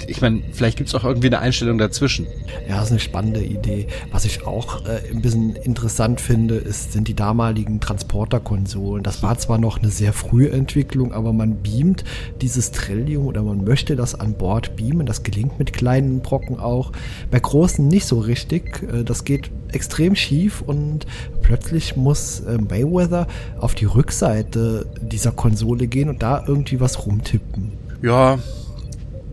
ich 0.07 0.21
meine, 0.21 0.41
vielleicht 0.51 0.77
gibt 0.77 0.89
es 0.89 0.95
auch 0.95 1.03
irgendwie 1.03 1.27
eine 1.27 1.39
Einstellung 1.39 1.77
dazwischen. 1.77 2.27
Ja, 2.67 2.75
das 2.75 2.85
ist 2.85 2.91
eine 2.91 2.99
spannende 2.99 3.43
Idee. 3.43 3.87
Was 4.11 4.25
ich 4.25 4.45
auch 4.45 4.85
äh, 4.85 4.99
ein 5.11 5.21
bisschen 5.21 5.55
interessant 5.55 6.21
finde, 6.21 6.55
ist, 6.55 6.93
sind 6.93 7.07
die 7.07 7.13
damaligen 7.13 7.79
Transporterkonsolen. 7.79 9.03
Das 9.03 9.23
war 9.23 9.37
zwar 9.37 9.57
noch 9.57 9.79
eine 9.79 9.89
sehr 9.89 10.13
frühe 10.13 10.51
Entwicklung, 10.51 11.13
aber 11.13 11.33
man 11.33 11.61
beamt 11.61 12.03
dieses 12.41 12.71
Trillium 12.71 13.25
oder 13.25 13.41
man 13.41 13.63
möchte 13.63 13.95
das 13.95 14.15
an 14.15 14.33
Bord 14.33 14.75
beamen. 14.75 15.05
Das 15.05 15.23
gelingt 15.23 15.59
mit 15.59 15.73
kleinen 15.73 16.21
Brocken 16.21 16.59
auch. 16.59 16.91
Bei 17.31 17.39
großen 17.39 17.87
nicht 17.87 18.05
so 18.05 18.19
richtig. 18.19 18.83
Äh, 18.83 19.03
das 19.03 19.23
geht 19.23 19.49
extrem 19.71 20.15
schief 20.15 20.61
und 20.61 21.05
plötzlich 21.41 21.95
muss 21.95 22.41
äh, 22.41 22.57
Mayweather 22.57 23.27
auf 23.59 23.75
die 23.75 23.85
Rückseite 23.85 24.87
dieser 25.01 25.31
Konsole 25.31 25.87
gehen 25.87 26.09
und 26.09 26.21
da 26.21 26.43
irgendwie 26.45 26.79
was 26.79 27.05
rumtippen. 27.05 27.71
Ja, 28.01 28.37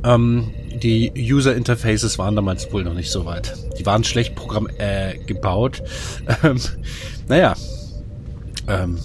ähm, 0.04 0.50
die 0.82 1.12
User 1.16 1.54
Interfaces 1.54 2.18
waren 2.18 2.34
damals 2.34 2.72
wohl 2.72 2.84
noch 2.84 2.94
nicht 2.94 3.10
so 3.10 3.24
weit. 3.24 3.54
Die 3.78 3.86
waren 3.86 4.04
schlecht 4.04 4.34
Programm 4.34 4.68
äh, 4.78 5.18
gebaut. 5.26 5.82
Ähm, 6.42 6.58
naja. 7.28 7.54
Ähm. 8.68 8.98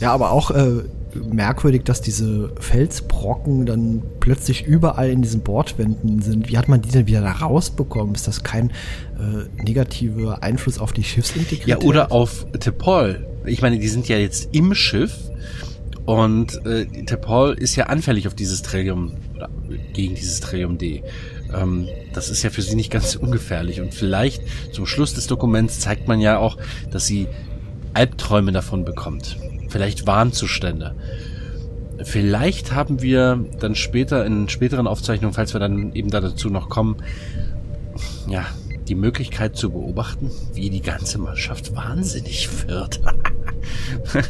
Ja, 0.00 0.12
aber 0.12 0.30
auch 0.30 0.50
äh, 0.50 0.82
merkwürdig, 1.14 1.84
dass 1.84 2.00
diese 2.00 2.52
Felsbrocken 2.60 3.66
dann 3.66 4.02
plötzlich 4.20 4.66
überall 4.66 5.08
in 5.10 5.22
diesen 5.22 5.40
Bordwänden 5.40 6.20
sind. 6.22 6.48
Wie 6.48 6.58
hat 6.58 6.68
man 6.68 6.82
die 6.82 6.90
denn 6.90 7.06
wieder 7.06 7.22
da 7.22 7.32
rausbekommen? 7.32 8.14
Ist 8.14 8.28
das 8.28 8.42
kein 8.42 8.70
äh, 9.18 9.62
negativer 9.62 10.42
Einfluss 10.42 10.78
auf 10.78 10.92
die 10.92 11.04
Schiffsintegrität? 11.04 11.66
Ja, 11.66 11.78
oder 11.78 12.12
auf 12.12 12.46
Tepol. 12.58 13.26
Ich 13.46 13.62
meine, 13.62 13.78
die 13.78 13.88
sind 13.88 14.08
ja 14.08 14.18
jetzt 14.18 14.48
im 14.52 14.74
Schiff 14.74 15.16
und 16.06 16.64
äh, 16.64 16.86
Tepol 17.04 17.54
ist 17.54 17.74
ja 17.74 17.86
anfällig 17.86 18.28
auf 18.28 18.34
dieses 18.34 18.62
Trillium 18.62 19.12
gegen 19.92 20.14
dieses 20.14 20.40
Trillium 20.40 20.78
D. 20.78 21.02
Ähm, 21.52 21.88
das 22.14 22.30
ist 22.30 22.44
ja 22.44 22.50
für 22.50 22.62
sie 22.62 22.76
nicht 22.76 22.92
ganz 22.92 23.16
ungefährlich. 23.16 23.80
Und 23.80 23.92
vielleicht 23.92 24.42
zum 24.72 24.86
Schluss 24.86 25.14
des 25.14 25.26
Dokuments 25.26 25.80
zeigt 25.80 26.06
man 26.06 26.20
ja 26.20 26.38
auch, 26.38 26.58
dass 26.92 27.06
sie 27.06 27.26
Albträume 27.92 28.52
davon 28.52 28.84
bekommt. 28.84 29.36
Vielleicht 29.68 30.06
Warnzustände. 30.06 30.94
Vielleicht 32.04 32.72
haben 32.72 33.02
wir 33.02 33.44
dann 33.58 33.74
später 33.74 34.24
in 34.24 34.48
späteren 34.48 34.86
Aufzeichnungen, 34.86 35.34
falls 35.34 35.54
wir 35.54 35.60
dann 35.60 35.92
eben 35.92 36.10
da 36.10 36.20
dazu 36.20 36.50
noch 36.50 36.68
kommen, 36.68 36.96
ja, 38.28 38.46
die 38.88 38.94
Möglichkeit 38.94 39.56
zu 39.56 39.70
beobachten, 39.70 40.30
wie 40.54 40.70
die 40.70 40.82
ganze 40.82 41.18
Mannschaft 41.18 41.74
wahnsinnig 41.74 42.48
wird. 42.68 43.00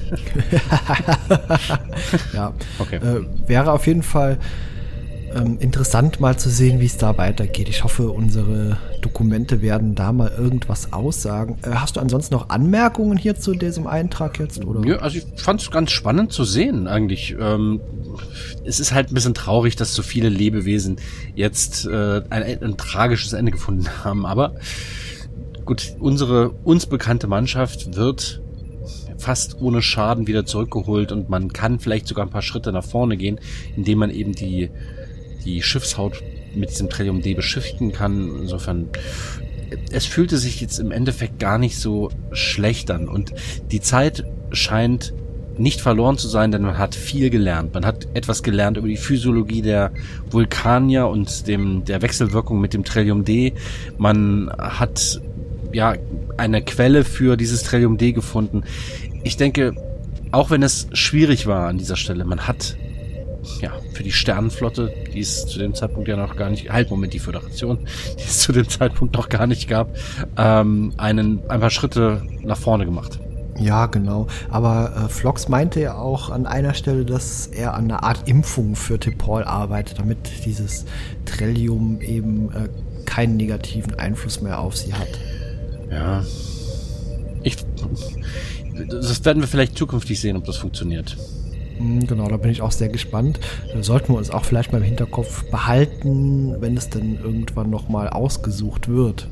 ja, 2.32 2.54
okay. 2.78 2.96
Äh, 2.96 3.26
wäre 3.46 3.72
auf 3.72 3.86
jeden 3.86 4.02
Fall 4.02 4.38
ähm, 5.36 5.58
interessant 5.60 6.20
mal 6.20 6.38
zu 6.38 6.48
sehen, 6.48 6.80
wie 6.80 6.86
es 6.86 6.96
da 6.96 7.16
weitergeht. 7.18 7.68
Ich 7.68 7.84
hoffe, 7.84 8.10
unsere 8.10 8.78
Dokumente 9.00 9.60
werden 9.62 9.94
da 9.94 10.12
mal 10.12 10.30
irgendwas 10.36 10.92
aussagen. 10.92 11.58
Äh, 11.62 11.70
hast 11.74 11.96
du 11.96 12.00
ansonsten 12.00 12.34
noch 12.34 12.48
Anmerkungen 12.48 13.18
hier 13.18 13.36
zu 13.36 13.54
diesem 13.54 13.86
Eintrag 13.86 14.38
jetzt? 14.38 14.64
Oder? 14.64 14.86
Ja, 14.86 14.96
also 14.98 15.18
ich 15.18 15.26
fand 15.40 15.60
es 15.60 15.70
ganz 15.70 15.90
spannend 15.90 16.32
zu 16.32 16.44
sehen 16.44 16.88
eigentlich. 16.88 17.36
Ähm, 17.38 17.80
es 18.64 18.80
ist 18.80 18.92
halt 18.92 19.10
ein 19.10 19.14
bisschen 19.14 19.34
traurig, 19.34 19.76
dass 19.76 19.94
so 19.94 20.02
viele 20.02 20.28
Lebewesen 20.28 20.96
jetzt 21.34 21.86
äh, 21.86 22.22
ein, 22.30 22.62
ein 22.62 22.76
tragisches 22.76 23.32
Ende 23.32 23.52
gefunden 23.52 23.86
haben. 24.04 24.26
Aber 24.26 24.54
gut, 25.64 25.94
unsere 25.98 26.50
uns 26.50 26.86
bekannte 26.86 27.26
Mannschaft 27.26 27.96
wird 27.96 28.40
fast 29.18 29.60
ohne 29.60 29.82
Schaden 29.82 30.26
wieder 30.26 30.44
zurückgeholt 30.44 31.10
und 31.10 31.28
man 31.28 31.52
kann 31.52 31.80
vielleicht 31.80 32.06
sogar 32.06 32.26
ein 32.26 32.30
paar 32.30 32.42
Schritte 32.42 32.72
nach 32.72 32.84
vorne 32.84 33.16
gehen, 33.16 33.40
indem 33.74 33.98
man 33.98 34.10
eben 34.10 34.32
die 34.32 34.70
die 35.46 35.62
Schiffshaut 35.62 36.22
mit 36.54 36.70
diesem 36.70 36.90
Trillium 36.90 37.22
D 37.22 37.34
beschriften 37.34 37.92
kann. 37.92 38.36
Insofern, 38.40 38.88
es 39.90 40.04
fühlte 40.04 40.36
sich 40.38 40.60
jetzt 40.60 40.78
im 40.78 40.90
Endeffekt 40.90 41.38
gar 41.38 41.58
nicht 41.58 41.78
so 41.78 42.10
schlecht 42.32 42.90
an. 42.90 43.08
Und 43.08 43.32
die 43.70 43.80
Zeit 43.80 44.24
scheint 44.52 45.14
nicht 45.58 45.80
verloren 45.80 46.18
zu 46.18 46.28
sein, 46.28 46.50
denn 46.50 46.62
man 46.62 46.76
hat 46.76 46.94
viel 46.94 47.30
gelernt. 47.30 47.72
Man 47.72 47.86
hat 47.86 48.08
etwas 48.14 48.42
gelernt 48.42 48.76
über 48.76 48.88
die 48.88 48.98
Physiologie 48.98 49.62
der 49.62 49.92
Vulkanier 50.30 51.08
und 51.08 51.46
dem, 51.46 51.84
der 51.84 52.02
Wechselwirkung 52.02 52.60
mit 52.60 52.74
dem 52.74 52.84
Trillium 52.84 53.24
D. 53.24 53.54
Man 53.96 54.50
hat 54.58 55.20
ja 55.72 55.94
eine 56.36 56.62
Quelle 56.62 57.04
für 57.04 57.36
dieses 57.36 57.62
Trillium 57.62 57.96
D 57.96 58.12
gefunden. 58.12 58.64
Ich 59.22 59.36
denke, 59.36 59.74
auch 60.30 60.50
wenn 60.50 60.62
es 60.62 60.88
schwierig 60.92 61.46
war 61.46 61.68
an 61.68 61.78
dieser 61.78 61.96
Stelle, 61.96 62.24
man 62.24 62.46
hat 62.46 62.76
ja, 63.60 63.72
für 63.92 64.02
die 64.02 64.12
Sternenflotte, 64.12 64.92
die 65.12 65.20
es 65.20 65.46
zu 65.46 65.58
dem 65.58 65.74
Zeitpunkt 65.74 66.08
ja 66.08 66.16
noch 66.16 66.36
gar 66.36 66.50
nicht, 66.50 66.70
halt 66.70 66.90
Moment, 66.90 67.12
die 67.12 67.18
Föderation, 67.18 67.78
die 68.18 68.22
es 68.22 68.40
zu 68.40 68.52
dem 68.52 68.68
Zeitpunkt 68.68 69.14
noch 69.14 69.28
gar 69.28 69.46
nicht 69.46 69.68
gab, 69.68 69.96
ähm, 70.36 70.92
einen, 70.96 71.40
ein 71.48 71.60
paar 71.60 71.70
Schritte 71.70 72.22
nach 72.42 72.58
vorne 72.58 72.84
gemacht. 72.84 73.18
Ja, 73.58 73.86
genau. 73.86 74.26
Aber 74.50 74.92
äh, 74.94 75.08
Flox 75.08 75.48
meinte 75.48 75.80
ja 75.80 75.96
auch 75.96 76.30
an 76.30 76.46
einer 76.46 76.74
Stelle, 76.74 77.04
dass 77.04 77.46
er 77.46 77.74
an 77.74 77.84
einer 77.84 78.02
Art 78.02 78.28
Impfung 78.28 78.76
für 78.76 78.98
Tepol 78.98 79.44
arbeitet, 79.44 79.98
damit 79.98 80.44
dieses 80.44 80.84
Trillium 81.24 82.00
eben 82.00 82.50
äh, 82.52 82.68
keinen 83.06 83.36
negativen 83.36 83.94
Einfluss 83.94 84.42
mehr 84.42 84.58
auf 84.58 84.76
sie 84.76 84.92
hat. 84.92 85.08
Ja. 85.90 86.22
Ich, 87.42 87.56
das 88.88 89.24
werden 89.24 89.40
wir 89.40 89.48
vielleicht 89.48 89.78
zukünftig 89.78 90.20
sehen, 90.20 90.36
ob 90.36 90.44
das 90.44 90.56
funktioniert. 90.56 91.16
Hm, 91.78 92.06
genau, 92.06 92.28
da 92.28 92.36
bin 92.36 92.50
ich 92.50 92.62
auch 92.62 92.72
sehr 92.72 92.88
gespannt. 92.88 93.40
Sollten 93.80 94.12
wir 94.12 94.18
uns 94.18 94.30
auch 94.30 94.44
vielleicht 94.44 94.72
mal 94.72 94.78
im 94.78 94.84
Hinterkopf 94.84 95.44
behalten, 95.50 96.56
wenn 96.60 96.76
es 96.76 96.90
denn 96.90 97.18
irgendwann 97.22 97.70
nochmal 97.70 98.08
ausgesucht 98.08 98.88
wird. 98.88 99.28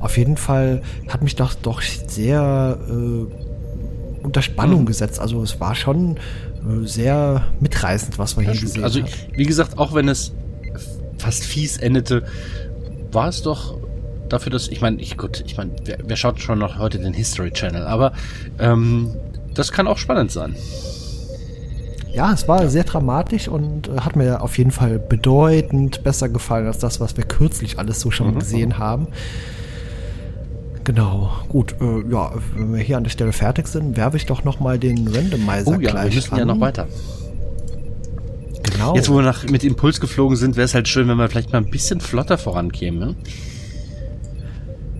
Auf 0.00 0.16
jeden 0.16 0.36
Fall 0.36 0.82
hat 1.08 1.22
mich 1.22 1.36
das 1.36 1.60
doch 1.60 1.82
sehr 1.82 2.78
äh, 2.88 4.24
unter 4.24 4.42
Spannung 4.42 4.82
mhm. 4.82 4.86
gesetzt. 4.86 5.20
Also 5.20 5.42
es 5.42 5.60
war 5.60 5.74
schon 5.74 6.16
äh, 6.16 6.86
sehr 6.86 7.44
mitreißend, 7.60 8.18
was 8.18 8.36
wir 8.36 8.44
ja, 8.44 8.52
hier 8.52 8.60
gesehen 8.62 8.84
haben. 8.84 8.84
Also 8.84 9.02
wie 9.32 9.44
gesagt, 9.44 9.78
auch 9.78 9.94
wenn 9.94 10.08
es 10.08 10.32
fast 11.18 11.44
fies 11.44 11.76
endete, 11.76 12.24
war 13.12 13.28
es 13.28 13.42
doch 13.42 13.78
dafür, 14.28 14.50
dass, 14.50 14.68
ich 14.68 14.80
meine, 14.80 15.00
ich, 15.00 15.16
gut, 15.16 15.44
ich 15.46 15.56
meine, 15.56 15.70
wer, 15.84 15.98
wer 16.04 16.16
schaut 16.16 16.40
schon 16.40 16.58
noch 16.58 16.78
heute 16.78 16.98
den 16.98 17.12
History 17.12 17.50
Channel, 17.50 17.86
aber 17.86 18.12
ähm, 18.58 19.14
das 19.54 19.70
kann 19.70 19.86
auch 19.86 19.98
spannend 19.98 20.32
sein. 20.32 20.56
Ja, 22.14 22.32
es 22.32 22.46
war 22.46 22.68
sehr 22.68 22.84
dramatisch 22.84 23.48
und 23.48 23.88
äh, 23.88 24.00
hat 24.00 24.14
mir 24.14 24.40
auf 24.42 24.56
jeden 24.56 24.70
Fall 24.70 24.98
bedeutend 25.00 26.04
besser 26.04 26.28
gefallen 26.28 26.66
als 26.66 26.78
das, 26.78 27.00
was 27.00 27.16
wir 27.16 27.24
kürzlich 27.24 27.78
alles 27.78 28.00
so 28.00 28.10
schon 28.10 28.34
Mhm. 28.34 28.38
gesehen 28.38 28.78
haben. 28.78 29.08
Genau, 30.84 31.30
gut, 31.48 31.74
äh, 31.80 32.10
ja, 32.12 32.32
wenn 32.54 32.74
wir 32.74 32.80
hier 32.82 32.98
an 32.98 33.04
der 33.04 33.10
Stelle 33.10 33.32
fertig 33.32 33.66
sind, 33.68 33.96
werfe 33.96 34.16
ich 34.18 34.26
doch 34.26 34.44
nochmal 34.44 34.78
den 34.78 35.08
Randomizer 35.08 35.68
Oh 35.68 35.72
ja, 35.72 35.80
wir 35.80 35.88
gleich 35.90 36.14
müssen 36.14 36.32
an. 36.34 36.38
ja 36.40 36.44
noch 36.44 36.60
weiter. 36.60 36.86
Genau. 38.70 38.94
Jetzt, 38.94 39.08
wo 39.08 39.14
wir 39.16 39.22
nach, 39.22 39.44
mit 39.44 39.64
Impuls 39.64 39.98
geflogen 40.00 40.36
sind, 40.36 40.56
wäre 40.56 40.64
es 40.66 40.74
halt 40.74 40.86
schön, 40.88 41.08
wenn 41.08 41.16
wir 41.16 41.28
vielleicht 41.28 41.52
mal 41.52 41.58
ein 41.58 41.70
bisschen 41.70 42.00
flotter 42.00 42.38
vorankämen. 42.38 43.16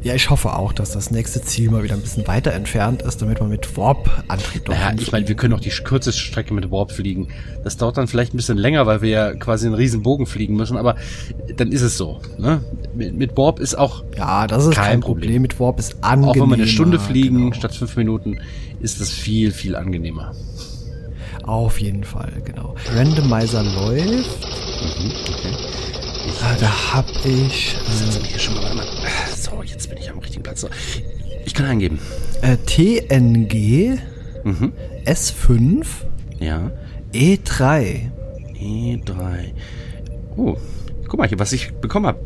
Ja, 0.04 0.14
ich 0.14 0.28
hoffe 0.28 0.54
auch, 0.54 0.74
dass 0.74 0.92
das 0.92 1.10
nächste 1.10 1.40
Ziel 1.40 1.70
mal 1.70 1.82
wieder 1.82 1.94
ein 1.94 2.02
bisschen 2.02 2.26
weiter 2.26 2.52
entfernt 2.52 3.00
ist, 3.00 3.22
damit 3.22 3.40
man 3.40 3.48
mit 3.48 3.74
Warp-Antrieb 3.74 4.68
Naja, 4.68 4.92
ich 4.98 5.10
meine, 5.10 5.26
wir 5.26 5.34
können 5.34 5.54
auch 5.54 5.60
die 5.60 5.70
kürzeste 5.70 6.20
Strecke 6.20 6.52
mit 6.52 6.70
Warp 6.70 6.92
fliegen. 6.92 7.28
Das 7.64 7.78
dauert 7.78 7.96
dann 7.96 8.06
vielleicht 8.06 8.34
ein 8.34 8.36
bisschen 8.36 8.58
länger, 8.58 8.84
weil 8.84 9.00
wir 9.00 9.08
ja 9.08 9.32
quasi 9.32 9.64
einen 9.64 9.74
riesen 9.74 10.02
Bogen 10.02 10.26
fliegen 10.26 10.56
müssen, 10.56 10.76
aber 10.76 10.96
dann 11.56 11.72
ist 11.72 11.80
es 11.80 11.96
so. 11.96 12.20
Ne? 12.36 12.62
Mit, 12.94 13.16
mit 13.16 13.36
Warp 13.38 13.60
ist 13.60 13.76
auch, 13.76 14.04
Ja, 14.14 14.46
das 14.46 14.66
ist 14.66 14.74
Kein 14.74 14.84
kein, 14.84 15.00
Problem. 15.00 15.22
Problem. 15.22 15.42
Mit 15.42 15.58
Warp 15.58 15.78
ist 15.78 15.96
angenehmer. 16.04 16.30
auch 16.30 16.34
wenn 16.34 16.50
wir 16.50 16.54
eine 16.62 16.66
Stunde 16.66 17.00
fliegen 17.00 17.36
genau. 17.36 17.54
statt 17.54 17.74
fünf 17.74 17.96
Minuten, 17.96 18.38
ist 18.80 19.00
das 19.00 19.10
viel, 19.10 19.52
viel 19.52 19.74
angenehmer. 19.74 20.32
Auf 21.44 21.80
jeden 21.80 22.04
Fall, 22.04 22.42
genau. 22.44 22.74
Randomizer 22.94 23.62
läuft. 23.62 24.44
Mhm, 24.44 25.12
okay. 25.30 25.54
Ah, 26.42 26.56
da 26.60 26.94
hab 26.94 27.06
ich 27.24 27.76
Setzen 27.86 28.22
wir 28.22 28.30
hier 28.30 28.38
schon 28.38 28.54
mal. 28.54 28.70
So, 29.44 29.62
jetzt 29.62 29.88
bin 29.88 29.98
ich 29.98 30.10
am 30.10 30.18
richtigen 30.18 30.42
Platz. 30.42 30.60
So. 30.62 30.68
Ich 31.44 31.54
kann 31.54 31.66
eingeben. 31.66 31.98
äh, 32.42 32.56
TNG 32.56 33.98
Mhm. 34.44 34.72
S5 35.06 35.86
Ja. 36.38 36.70
E3. 37.12 38.10
E3. 38.60 39.52
Oh, 40.36 40.56
guck 41.08 41.18
mal 41.18 41.28
hier, 41.28 41.38
was 41.38 41.52
ich 41.52 41.72
bekommen 41.74 42.06
habe. 42.06 42.18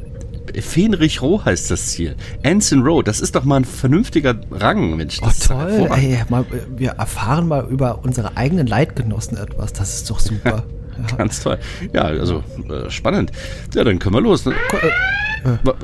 Fenrich 0.61 1.21
Roh 1.23 1.45
heißt 1.45 1.71
das 1.71 1.89
Ziel. 1.89 2.17
Anson 2.45 2.83
Row, 2.83 3.03
das 3.05 3.21
ist 3.21 3.35
doch 3.35 3.45
mal 3.45 3.57
ein 3.57 3.65
vernünftiger 3.65 4.35
Rang, 4.51 4.97
Mensch. 4.97 5.21
Oh, 5.23 5.29
toll. 5.47 5.89
Ey, 5.95 6.19
mal, 6.31 6.45
wir 6.77 6.91
erfahren 6.93 7.47
mal 7.47 7.67
über 7.69 8.03
unsere 8.03 8.37
eigenen 8.37 8.67
Leitgenossen 8.67 9.37
etwas. 9.37 9.73
Das 9.75 9.95
ist 9.97 10.11
doch 10.11 10.19
super. 10.21 10.65
Ja. 11.11 11.17
Ganz 11.19 11.43
toll. 11.43 11.59
Ja, 11.93 12.03
also 12.03 12.43
äh, 12.71 12.91
spannend. 12.91 13.31
Ja, 13.75 13.85
dann 13.85 13.99
können 13.99 14.15
wir 14.15 14.21
los. 14.21 14.45
Ne? 14.47 14.53
Äh, 14.53 15.49
Wa- 15.65 15.75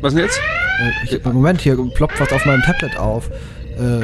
Was 0.00 0.14
denn 0.14 0.24
jetzt? 0.24 0.38
äh, 1.08 1.16
ich, 1.16 1.24
Moment, 1.24 1.60
hier 1.60 1.76
ploppt 1.94 2.20
was 2.20 2.32
auf 2.32 2.44
meinem 2.46 2.62
Tablet 2.62 2.96
auf. 2.96 3.30
Äh, 3.78 4.00
äh, 4.00 4.02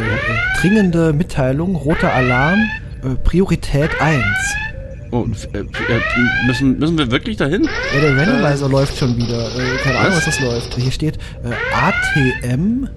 dringende 0.60 1.12
Mitteilung, 1.12 1.74
roter 1.76 2.12
Alarm, 2.12 2.58
äh, 3.04 3.14
Priorität 3.24 3.90
1. 4.00 4.24
Oh, 5.10 5.26
äh, 5.54 5.58
äh, 5.60 5.64
müssen, 6.46 6.78
müssen 6.78 6.98
wir 6.98 7.10
wirklich 7.10 7.38
dahin? 7.38 7.66
Ja, 7.94 8.00
der 8.00 8.16
Randomizer 8.16 8.68
läuft 8.68 8.98
schon 8.98 9.16
wieder. 9.16 9.46
Äh, 9.56 9.76
keine 9.82 9.98
Ahnung, 9.98 10.12
Was? 10.12 10.26
was 10.26 10.36
das 10.36 10.40
läuft. 10.40 10.74
Hier 10.74 10.92
steht 10.92 11.16
äh, 11.44 11.54
ATM 11.74 12.88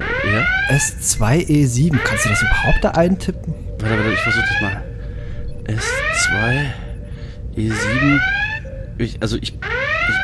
Ja. 0.00 0.74
S2E7. 0.76 1.96
Kannst 2.04 2.24
du 2.24 2.28
das 2.30 2.42
überhaupt 2.42 2.82
da 2.82 2.90
eintippen? 2.90 3.54
Warte, 3.78 3.96
warte, 3.98 4.12
ich 4.12 4.18
versuche 4.20 4.44
das 4.52 4.60
mal. 4.60 4.82
S2, 5.66 6.64
E7. 7.56 8.20
Ich, 8.98 9.20
also 9.20 9.36
ich, 9.40 9.58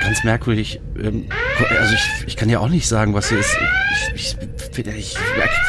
ganz 0.03 0.25
merkwürdig. 0.25 0.81
Ähm, 0.99 1.27
also 1.79 1.95
ich, 1.95 2.27
ich 2.27 2.37
kann 2.37 2.49
ja 2.49 2.61
auch 2.61 2.69
nicht 2.69 2.87
sagen, 2.87 3.15
was 3.15 3.29
hier 3.29 3.39
ist. 3.39 3.57
Ich, 4.15 4.37
ich, 4.75 4.97
ich 4.97 5.17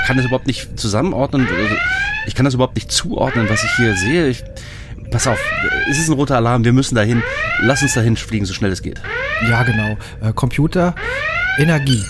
kann 0.08 0.18
das 0.18 0.26
überhaupt 0.26 0.48
nicht 0.48 0.80
zusammenordnen. 0.80 1.48
Also 1.48 1.76
Ich 2.28 2.36
kann 2.36 2.46
das 2.46 2.54
überhaupt 2.54 2.76
nicht 2.76 2.92
zuordnen, 2.92 3.50
was 3.50 3.64
ich 3.64 3.72
hier 3.76 3.96
sehe. 3.96 4.28
Ich, 4.28 4.44
pass 5.10 5.28
auf, 5.28 5.40
es 5.90 6.00
ist 6.00 6.10
ein 6.10 6.14
roter 6.14 6.38
Alarm. 6.38 6.64
Wir 6.64 6.74
müssen 6.74 6.96
dahin. 6.96 7.24
Lass 7.62 7.82
uns 7.82 7.94
dahin 7.94 8.16
fliegen, 8.16 8.46
so 8.46 8.54
schnell 8.54 8.72
es 8.72 8.82
geht. 8.82 9.02
Ja, 9.50 9.64
genau. 9.64 9.98
Äh, 10.22 10.34
Computer, 10.34 10.96
Energie. 11.58 12.04